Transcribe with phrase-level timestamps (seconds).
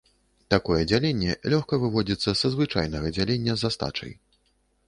[0.53, 4.11] Такое дзяленне лёгка выводзіцца са звычайнага дзялення з астачай.